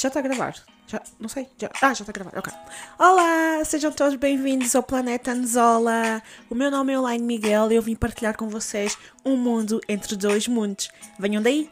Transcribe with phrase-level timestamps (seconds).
[0.00, 0.54] Já está a gravar?
[0.86, 1.48] Já, não sei.
[1.58, 2.52] Já, ah, já está a gravar, ok.
[3.00, 6.22] Olá, sejam todos bem-vindos ao Planeta Anzola.
[6.48, 10.14] O meu nome é Elaine Miguel e eu vim partilhar com vocês um mundo entre
[10.14, 10.88] dois mundos.
[11.18, 11.68] Venham daí!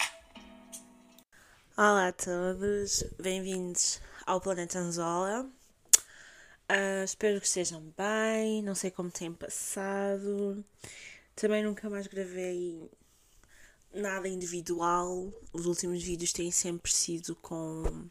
[1.77, 5.49] Olá a todos, bem-vindos ao Planeta Anzola.
[6.69, 10.65] Uh, espero que estejam bem, não sei como têm passado.
[11.37, 12.91] Também nunca mais gravei
[13.97, 15.33] nada individual.
[15.53, 18.09] Os últimos vídeos têm sempre sido com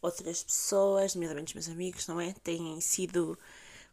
[0.00, 2.32] outras pessoas, nomeadamente os meus amigos, não é?
[2.42, 3.38] Têm sido.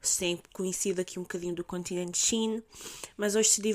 [0.02, 2.62] Vocês têm conhecido aqui um bocadinho do continente China,
[3.16, 3.74] mas hoje decidi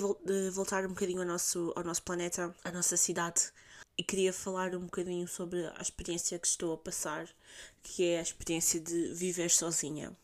[0.51, 3.51] voltar um bocadinho ao nosso, ao nosso planeta, à nossa cidade,
[3.97, 7.27] e queria falar um bocadinho sobre a experiência que estou a passar,
[7.83, 10.15] que é a experiência de viver sozinha.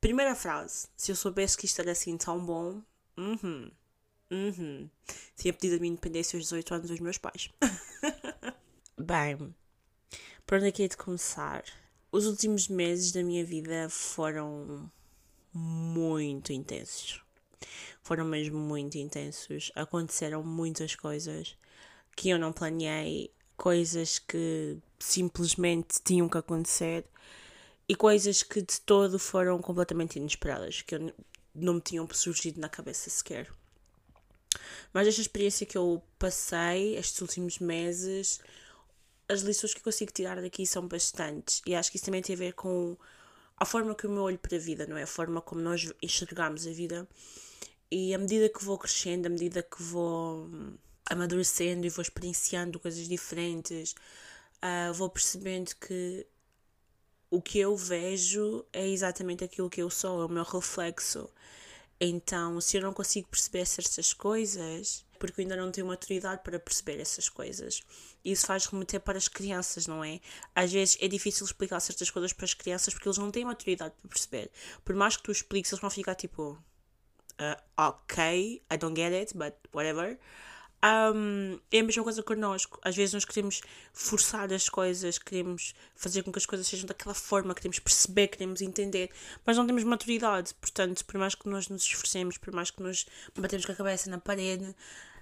[0.00, 2.82] Primeira frase: se eu soubesse que isto era assim tão bom,
[3.18, 3.70] uhum,
[4.30, 4.88] Uhum.
[5.36, 7.50] Tinha pedido a minha independência aos 18 anos dos meus pais.
[8.96, 9.54] Bem,
[10.46, 11.64] por onde é que é de começar?
[12.12, 14.90] Os últimos meses da minha vida foram
[15.52, 17.22] muito intensos.
[18.02, 19.70] Foram mesmo muito intensos.
[19.74, 21.56] Aconteceram muitas coisas
[22.16, 27.04] que eu não planeei, coisas que simplesmente tinham que acontecer
[27.88, 31.12] e coisas que de todo foram completamente inesperadas, que eu
[31.54, 33.50] não me tinham surgido na cabeça sequer.
[34.92, 38.40] Mas esta experiência que eu passei estes últimos meses,
[39.28, 41.62] as lições que consigo tirar daqui são bastantes.
[41.66, 42.96] E acho que isso também tem a ver com
[43.56, 45.02] a forma que eu me olho para a vida, não é?
[45.02, 47.08] A forma como nós enxergamos a vida.
[47.90, 50.48] E à medida que vou crescendo, à medida que vou
[51.10, 53.94] amadurecendo e vou experienciando coisas diferentes,
[54.62, 56.26] uh, vou percebendo que
[57.30, 61.30] o que eu vejo é exatamente aquilo que eu sou, é o meu reflexo.
[62.00, 66.58] Então, se eu não consigo perceber certas coisas, porque eu ainda não tenho maturidade para
[66.58, 67.82] perceber essas coisas.
[68.24, 70.18] Isso faz remeter para as crianças, não é?
[70.54, 73.94] Às vezes é difícil explicar certas coisas para as crianças porque eles não têm maturidade
[74.00, 74.50] para perceber.
[74.82, 79.36] Por mais que tu expliques, eles vão ficar tipo, uh, ok, I don't get it,
[79.36, 80.18] but whatever.
[80.82, 82.80] Um, é a mesma coisa connosco.
[82.82, 83.60] Às vezes nós queremos
[83.92, 88.62] forçar as coisas, queremos fazer com que as coisas sejam daquela forma, queremos perceber, queremos
[88.62, 89.10] entender,
[89.44, 90.54] mas não temos maturidade.
[90.54, 94.08] Portanto, por mais que nós nos esforcemos, por mais que nos batemos com a cabeça
[94.08, 94.74] na parede,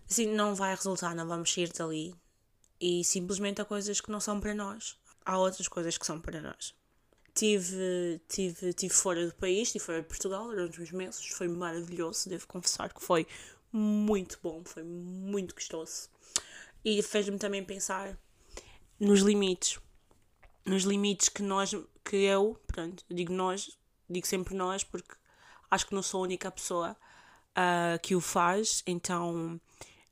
[0.09, 2.15] assim não vai resultar, não vamos sair dali.
[2.81, 4.97] E simplesmente há coisas que não são para nós.
[5.25, 6.73] Há outras coisas que são para nós.
[7.35, 12.29] Tive, tive, tive fora do país, tive fora de Portugal durante uns meses, foi maravilhoso,
[12.29, 13.27] devo confessar que foi
[13.73, 16.09] muito bom, foi muito gostoso.
[16.85, 18.19] E fez-me também pensar
[18.99, 19.79] nos limites.
[20.65, 21.75] Nos limites que nós,
[22.05, 23.77] que eu, pronto, digo nós,
[24.09, 25.15] digo sempre nós, porque
[25.71, 26.97] acho que não sou a única pessoa
[27.51, 29.61] uh, que o faz, então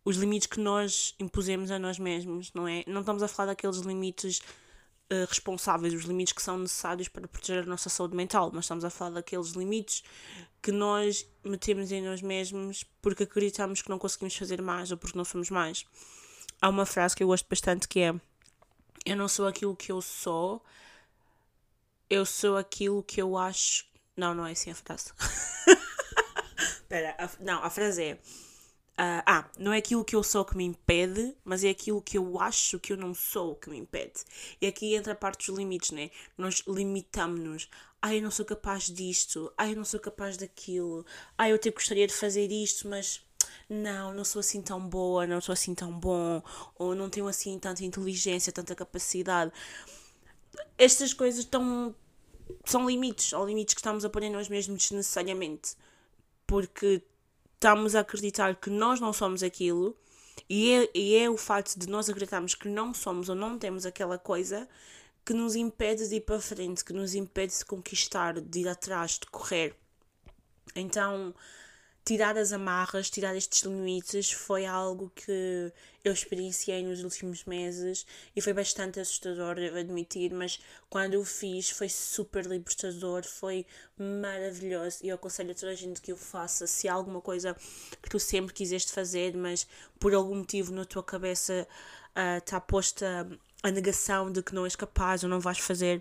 [0.05, 2.85] os limites que nós impusemos a nós mesmos, não é?
[2.87, 4.41] Não estamos a falar daqueles limites
[5.29, 8.91] responsáveis, os limites que são necessários para proteger a nossa saúde mental, mas estamos a
[8.91, 10.03] falar daqueles limites
[10.61, 15.17] que nós metemos em nós mesmos porque acreditamos que não conseguimos fazer mais ou porque
[15.17, 15.87] não somos mais.
[16.61, 18.15] Há uma frase que eu gosto bastante que é:
[19.05, 20.65] Eu não sou aquilo que eu sou,
[22.11, 23.87] eu sou aquilo que eu acho.
[24.17, 25.13] Não, não é assim a frase.
[26.59, 28.19] Espera, não, a frase é
[28.99, 32.17] Uh, ah, não é aquilo que eu sou que me impede, mas é aquilo que
[32.17, 34.25] eu acho que eu não sou que me impede.
[34.59, 36.11] E aqui entra a parte dos limites, né?
[36.37, 37.69] Nós limitamos-nos.
[38.01, 39.53] Ah, eu não sou capaz disto.
[39.59, 41.05] Ah, eu não sou capaz daquilo.
[41.37, 43.23] Ah, eu até gostaria de fazer isto, mas
[43.69, 46.43] não, não sou assim tão boa, não sou assim tão bom,
[46.77, 49.53] ou não tenho assim tanta inteligência, tanta capacidade.
[50.79, 51.95] Estas coisas estão.
[52.65, 55.77] são limites, ou limites que estamos a pôr em nós mesmos desnecessariamente.
[56.47, 57.03] Porque
[57.57, 59.97] estamos a acreditar que nós não somos aquilo
[60.49, 63.85] e é, e é o facto de nós acreditarmos que não somos ou não temos
[63.85, 64.69] aquela coisa
[65.25, 69.19] que nos impede de ir para frente, que nos impede de conquistar, de ir atrás,
[69.19, 69.75] de correr.
[70.75, 71.35] Então,
[72.07, 75.73] tirar as amarras, tirar estes limites foi algo que
[76.05, 81.69] eu experienciei nos últimos meses e foi bastante assustador, devo admitir, mas quando o fiz
[81.69, 83.67] foi super libertador, foi
[83.99, 86.65] maravilhoso e eu aconselho a toda a gente que o faça.
[86.65, 87.57] Se há alguma coisa
[88.01, 89.67] que tu sempre quiseste fazer, mas
[89.99, 91.67] por algum motivo na tua cabeça
[92.39, 93.29] está ah, uh, posta
[93.65, 96.01] a negação de que não és capaz ou não vais fazer,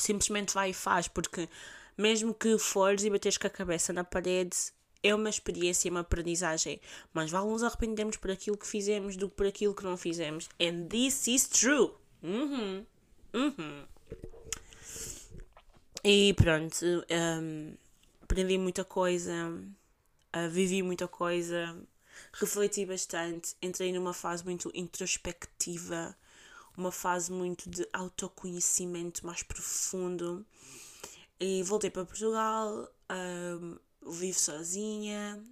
[0.00, 1.48] simplesmente vai e faz, porque
[1.96, 4.74] mesmo que fores e bateres com a cabeça na parede,
[5.06, 6.80] é uma experiência, uma aprendizagem.
[7.12, 10.48] Mas vale nos arrependermos por aquilo que fizemos do que por aquilo que não fizemos.
[10.60, 11.92] And this is true.
[12.22, 12.84] Uhum.
[13.34, 13.84] Uhum.
[16.02, 17.74] E pronto, um,
[18.22, 21.76] aprendi muita coisa, uh, vivi muita coisa,
[22.32, 26.16] refleti bastante, entrei numa fase muito introspectiva,
[26.76, 30.46] uma fase muito de autoconhecimento mais profundo.
[31.40, 33.76] E voltei para Portugal, um,
[34.12, 35.42] vivo sozinha.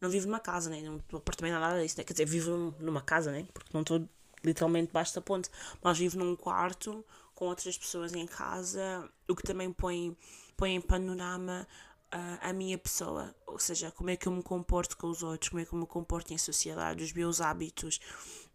[0.00, 0.80] Não vivo numa casa, né?
[0.82, 2.04] Não apartamento nada disso, né?
[2.04, 3.46] Quer dizer, vivo numa casa, né?
[3.52, 4.08] Porque não estou
[4.42, 5.48] literalmente debaixo da ponte.
[5.82, 7.04] Mas vivo num quarto
[7.34, 10.16] com outras pessoas em casa, o que também põe,
[10.56, 11.66] põe em panorama
[12.12, 13.34] uh, a minha pessoa.
[13.46, 15.78] Ou seja, como é que eu me comporto com os outros, como é que eu
[15.78, 18.00] me comporto em sociedade, os meus hábitos,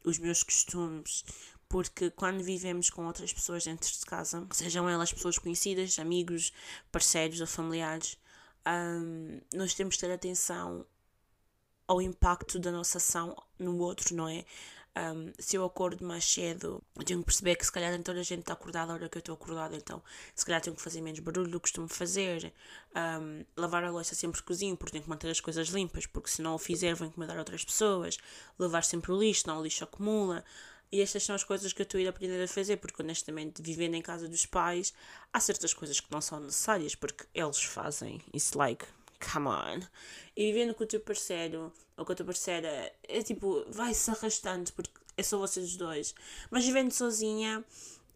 [0.03, 1.23] os meus costumes
[1.69, 6.51] porque quando vivemos com outras pessoas dentro de casa, sejam elas pessoas conhecidas, amigos,
[6.91, 8.17] parceiros ou familiares,
[8.69, 10.85] um, nós temos que ter atenção
[11.87, 14.45] ao impacto da nossa ação no outro, não é?
[14.95, 18.23] Um, se eu acordo mais cedo, tenho que perceber que se calhar nem toda a
[18.23, 20.03] gente está acordada a hora que eu estou acordada, então
[20.35, 22.53] se calhar tenho que fazer menos barulho do que costumo fazer.
[22.95, 26.41] Um, lavar a louça sempre cozinho, porque tenho que manter as coisas limpas, porque se
[26.41, 28.17] não o fizer vou incomodar outras pessoas.
[28.57, 30.43] Levar sempre o lixo, não o lixo acumula.
[30.91, 33.61] E estas são as coisas que eu estou a ir aprender a fazer, porque honestamente,
[33.61, 34.93] vivendo em casa dos pais,
[35.31, 38.21] há certas coisas que não são necessárias, porque eles fazem.
[38.33, 38.85] It's like,
[39.31, 39.81] come on.
[40.35, 44.71] E vivendo com o teu parceiro, ou com a tua parceira, é tipo, vai-se arrastando,
[44.73, 46.15] porque é só vocês dois.
[46.49, 47.63] Mas vivendo sozinha,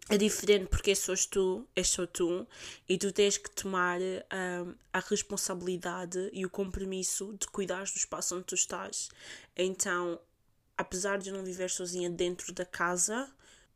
[0.09, 2.45] é diferente porque sós tu, és só tu,
[2.89, 8.35] e tu tens que tomar um, a responsabilidade e o compromisso de cuidar do espaço
[8.35, 9.09] onde tu estás.
[9.55, 10.19] Então,
[10.77, 13.29] apesar de não viver sozinha dentro da casa,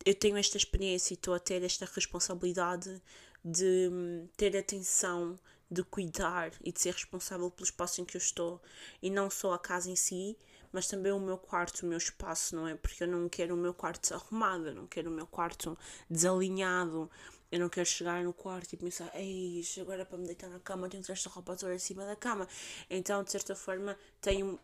[0.05, 3.01] eu tenho esta experiência e estou a ter esta responsabilidade
[3.43, 5.37] de hum, ter atenção,
[5.69, 8.61] de cuidar e de ser responsável pelo espaço em que eu estou.
[9.01, 10.37] E não só a casa em si,
[10.71, 12.75] mas também o meu quarto, o meu espaço, não é?
[12.75, 15.77] Porque eu não quero o meu quarto desarrumado, eu não quero o meu quarto
[16.09, 17.09] desalinhado.
[17.49, 20.89] Eu não quero chegar no quarto e pensar, ei, agora para me deitar na cama
[20.89, 22.47] tenho que ter esta roupa toda em cima da cama.
[22.89, 24.59] Então, de certa forma, tenho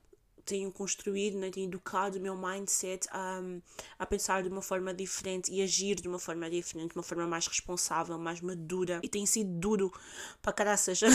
[0.46, 3.42] tenho construído, né, tenho educado o meu mindset a,
[3.98, 7.26] a pensar de uma forma diferente e agir de uma forma diferente, de uma forma
[7.26, 9.00] mais responsável, mais madura.
[9.04, 9.92] E tem sido duro
[10.42, 11.00] para caraças.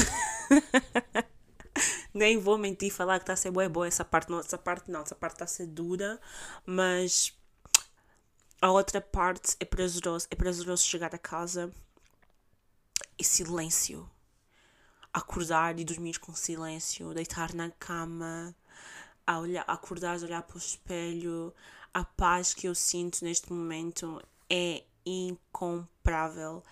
[2.12, 4.90] Nem vou mentir falar que está a ser boa, boa essa parte não, essa parte
[4.90, 6.18] não, essa parte está a ser dura,
[6.66, 7.32] mas
[8.60, 11.70] a outra parte é prazeroso, é prazeroso chegar a casa
[13.18, 14.08] e silêncio.
[15.12, 18.54] Acordar e dormir com silêncio, deitar na cama,
[19.28, 21.54] a, olhar, a acordar, a olhar para o espelho,
[21.92, 26.64] a paz que eu sinto neste momento é incomparável.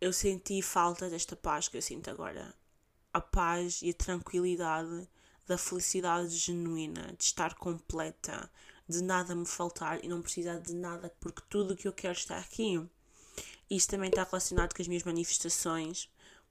[0.00, 2.54] Eu senti falta desta paz que eu sinto agora.
[3.12, 5.08] A paz e a tranquilidade
[5.44, 8.48] da felicidade genuína, de estar completa,
[8.88, 12.16] de nada me faltar e não precisar de nada, porque tudo o que eu quero
[12.16, 12.80] está aqui.
[13.68, 16.08] Isto também está relacionado com as minhas manifestações,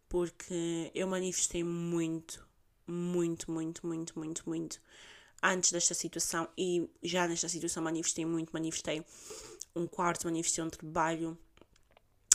[0.09, 2.45] porque eu manifestei muito,
[2.85, 4.81] muito, muito, muito, muito, muito
[5.41, 9.03] antes desta situação e já nesta situação manifestei muito, manifestei
[9.75, 11.37] um quarto, manifestei um trabalho,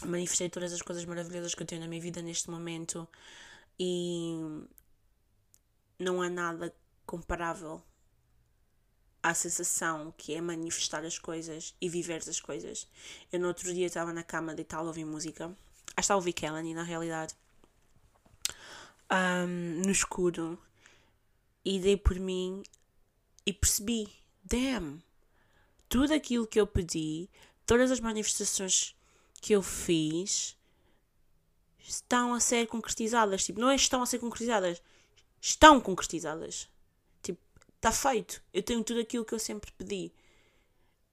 [0.04, 3.06] manifestei todas as coisas maravilhosas que eu tenho na minha vida neste momento
[3.78, 4.66] e
[5.98, 6.74] não há nada
[7.04, 7.82] comparável
[9.22, 12.86] à sensação que é manifestar as coisas e viver as coisas.
[13.32, 15.56] Eu no outro dia estava na cama deitada a ouvir música,
[15.96, 17.34] acho que a ouvir Kelly na realidade,
[19.10, 20.58] um, no escuro,
[21.64, 22.62] e dei por mim
[23.46, 24.08] e percebi,
[24.44, 25.00] damn,
[25.88, 27.30] tudo aquilo que eu pedi,
[27.64, 28.94] todas as manifestações
[29.40, 30.56] que eu fiz
[31.78, 33.44] estão a ser concretizadas.
[33.44, 34.82] Tipo, não é estão a ser concretizadas,
[35.40, 36.68] estão concretizadas.
[37.22, 37.40] Tipo,
[37.76, 38.42] está feito.
[38.52, 40.12] Eu tenho tudo aquilo que eu sempre pedi.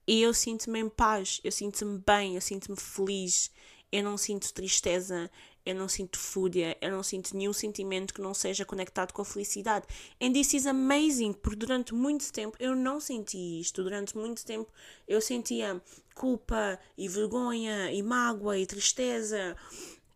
[0.07, 3.49] E eu sinto-me em paz, eu sinto-me bem, eu sinto-me feliz,
[3.89, 5.31] eu não sinto tristeza,
[5.65, 9.25] eu não sinto fúria, eu não sinto nenhum sentimento que não seja conectado com a
[9.25, 9.85] felicidade.
[10.21, 13.83] And this is amazing, porque durante muito tempo eu não senti isto.
[13.83, 14.71] Durante muito tempo
[15.07, 15.81] eu sentia
[16.15, 19.55] culpa e vergonha e mágoa e tristeza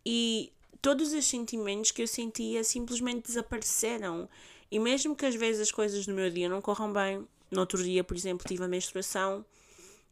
[0.04, 0.52] e
[0.82, 4.28] todos os sentimentos que eu sentia simplesmente desapareceram.
[4.70, 7.82] E mesmo que às vezes as coisas no meu dia não corram bem, no outro
[7.82, 9.44] dia, por exemplo, tive a menstruação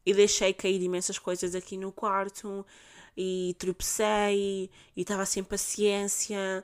[0.04, 2.64] e deixei cair imensas coisas aqui no quarto
[3.16, 6.62] e tropecei e estava sem paciência.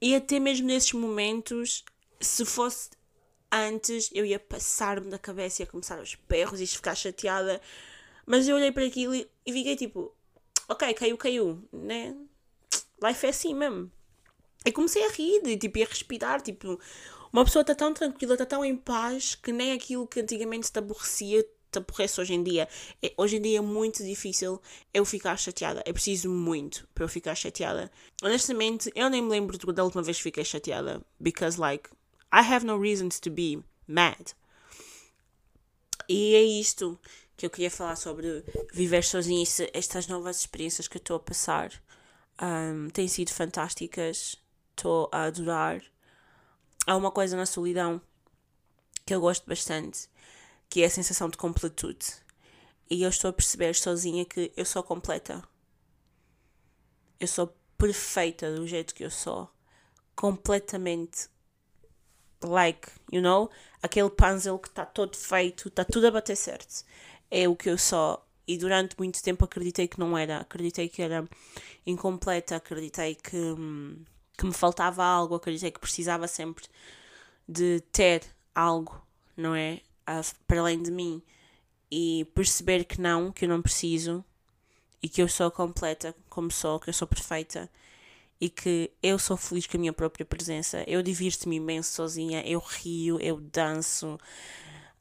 [0.00, 1.84] E até mesmo nesses momentos,
[2.20, 2.90] se fosse
[3.50, 7.60] antes, eu ia passar-me da cabeça, ia começar aos berros e ficar chateada.
[8.26, 10.12] Mas eu olhei para aquilo e, e fiquei tipo,
[10.68, 12.16] ok, caiu, caiu, né?
[13.02, 13.90] Life é assim mesmo.
[14.66, 16.80] E comecei a rir e tipo, a respirar, tipo,
[17.32, 20.78] uma pessoa está tão tranquila, está tão em paz que nem aquilo que antigamente te
[20.78, 21.46] aborrecia
[21.80, 22.68] te hoje em dia.
[23.02, 24.60] É, hoje em dia é muito difícil
[24.92, 25.82] eu ficar chateada.
[25.84, 27.90] É preciso muito para eu ficar chateada.
[28.22, 31.00] Honestamente, eu nem me lembro da última vez que fiquei chateada.
[31.18, 31.90] Because, like,
[32.32, 34.32] I have no reasons to be mad.
[36.08, 36.98] E é isto.
[37.36, 41.72] que eu queria falar sobre viver sozinha estas novas experiências que eu estou a passar.
[42.40, 44.36] Um, têm sido fantásticas,
[44.70, 45.82] estou a adorar.
[46.86, 48.00] Há uma coisa na solidão
[49.06, 50.08] que eu gosto bastante,
[50.74, 52.04] que é a sensação de completude.
[52.90, 55.40] E eu estou a perceber sozinha que eu sou completa.
[57.20, 59.48] Eu sou perfeita do jeito que eu sou.
[60.16, 61.28] Completamente
[62.42, 63.48] like, you know?
[63.80, 66.84] Aquele puzzle que está todo feito, está tudo a bater certo.
[67.30, 68.26] É o que eu sou.
[68.44, 70.38] E durante muito tempo acreditei que não era.
[70.38, 71.24] Acreditei que era
[71.86, 73.38] incompleta, acreditei que,
[74.36, 76.64] que me faltava algo, acreditei que precisava sempre
[77.48, 79.00] de ter algo,
[79.36, 79.80] não é?
[80.46, 81.22] Para além de mim.
[81.90, 84.24] E perceber que não, que eu não preciso
[85.02, 87.70] e que eu sou completa como sou, que eu sou perfeita
[88.40, 90.82] e que eu sou feliz com a minha própria presença.
[90.86, 94.18] Eu divirto-me imenso sozinha, eu rio, eu danço,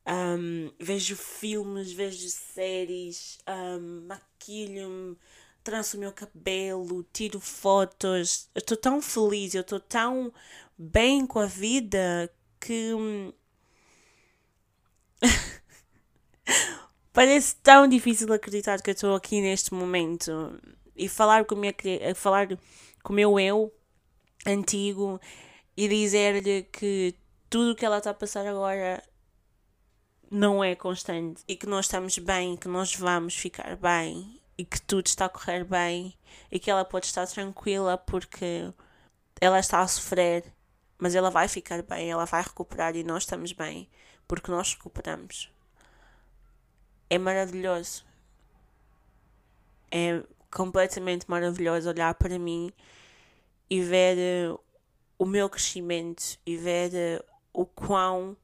[0.05, 5.17] um, vejo filmes, vejo séries, um, maquilho-me,
[5.63, 8.49] tranço o meu cabelo, tiro fotos.
[8.53, 10.33] Eu estou tão feliz, eu estou tão
[10.77, 12.29] bem com a vida
[12.59, 12.91] que.
[17.13, 20.59] Parece tão difícil acreditar que eu estou aqui neste momento
[20.95, 21.73] e falar com, minha,
[22.15, 22.47] falar
[23.03, 23.71] com o meu eu
[24.45, 25.21] antigo
[25.77, 27.15] e dizer-lhe que
[27.49, 29.01] tudo o que ela está a passar agora
[30.29, 34.81] não é constante e que nós estamos bem, que nós vamos ficar bem e que
[34.81, 36.15] tudo está a correr bem
[36.51, 38.73] e que ela pode estar tranquila porque
[39.39, 40.51] ela está a sofrer,
[40.97, 43.87] mas ela vai ficar bem, ela vai recuperar e nós estamos bem
[44.27, 45.52] porque nós recuperamos.
[47.09, 48.05] É maravilhoso.
[49.91, 52.71] É completamente maravilhoso olhar para mim
[53.69, 54.59] e ver uh,
[55.17, 58.37] o meu crescimento e ver uh, o quão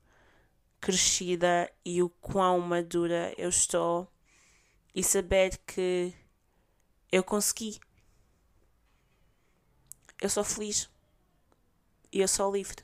[0.80, 4.08] crescida e o quão madura eu estou
[4.94, 6.14] e saber que
[7.12, 7.80] eu consegui.
[10.22, 10.90] Eu sou feliz
[12.12, 12.84] e eu sou livre.